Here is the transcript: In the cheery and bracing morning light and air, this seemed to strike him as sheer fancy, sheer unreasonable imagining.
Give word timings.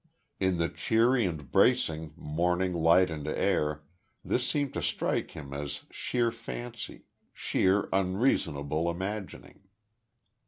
In 0.39 0.57
the 0.57 0.67
cheery 0.67 1.27
and 1.27 1.51
bracing 1.51 2.13
morning 2.17 2.73
light 2.73 3.11
and 3.11 3.27
air, 3.27 3.83
this 4.25 4.47
seemed 4.49 4.73
to 4.73 4.81
strike 4.81 5.29
him 5.37 5.53
as 5.53 5.83
sheer 5.91 6.31
fancy, 6.31 7.05
sheer 7.35 7.87
unreasonable 7.93 8.89
imagining. 8.89 9.67